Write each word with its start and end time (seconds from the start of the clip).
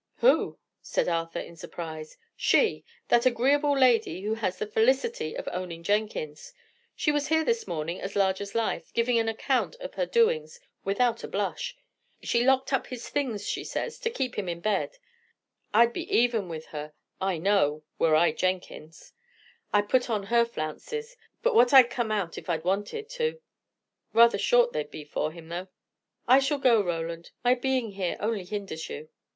"Who?" 0.15 0.57
said 0.81 1.07
Arthur, 1.07 1.37
in 1.37 1.55
surprise. 1.55 2.17
"She. 2.35 2.83
That 3.09 3.27
agreeable 3.27 3.77
lady 3.77 4.21
who 4.23 4.33
has 4.33 4.57
the 4.57 4.65
felicity 4.65 5.35
of 5.37 5.47
owning 5.51 5.83
Jenkins. 5.83 6.53
She 6.95 7.11
was 7.11 7.27
here 7.27 7.45
this 7.45 7.67
morning 7.67 8.01
as 8.01 8.15
large 8.15 8.41
as 8.41 8.55
life, 8.55 8.91
giving 8.95 9.19
an 9.19 9.29
account 9.29 9.75
of 9.75 9.93
her 9.93 10.07
doings, 10.07 10.59
without 10.83 11.23
a 11.23 11.27
blush. 11.27 11.75
She 12.23 12.43
locked 12.43 12.73
up 12.73 12.87
his 12.87 13.09
things, 13.09 13.47
she 13.47 13.63
says, 13.63 13.99
to 13.99 14.09
keep 14.09 14.39
him 14.39 14.49
in 14.49 14.59
bed. 14.59 14.97
I'd 15.71 15.93
be 15.93 16.11
even 16.11 16.49
with 16.49 16.65
her, 16.73 16.93
I 17.21 17.37
know, 17.37 17.83
were 17.99 18.15
I 18.15 18.31
Jenkins. 18.31 19.13
I'd 19.71 19.87
put 19.87 20.09
on 20.09 20.23
her 20.23 20.45
flounces, 20.45 21.15
but 21.43 21.53
what 21.53 21.75
I'd 21.75 21.91
come 21.91 22.11
out, 22.11 22.39
if 22.39 22.49
I 22.49 22.57
wanted 22.57 23.07
to. 23.11 23.39
Rather 24.13 24.39
short 24.39 24.73
they'd 24.73 24.89
be 24.89 25.03
for 25.03 25.31
him, 25.31 25.49
though." 25.49 25.67
"I 26.27 26.39
shall 26.39 26.57
go, 26.57 26.81
Roland. 26.83 27.29
My 27.43 27.53
being 27.53 27.91
here 27.91 28.17
only 28.19 28.45
hinders 28.45 28.89
you." 28.89 29.09